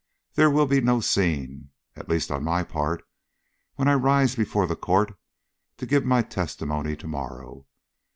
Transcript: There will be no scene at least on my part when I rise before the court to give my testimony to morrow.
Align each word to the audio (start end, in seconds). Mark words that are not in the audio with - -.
There 0.33 0.49
will 0.49 0.65
be 0.65 0.81
no 0.81 0.99
scene 0.99 1.69
at 1.95 2.09
least 2.09 2.31
on 2.31 2.43
my 2.43 2.63
part 2.63 3.03
when 3.75 3.87
I 3.87 3.93
rise 3.93 4.35
before 4.35 4.65
the 4.65 4.75
court 4.75 5.15
to 5.77 5.85
give 5.85 6.05
my 6.05 6.23
testimony 6.23 6.95
to 6.95 7.07
morrow. 7.07 7.67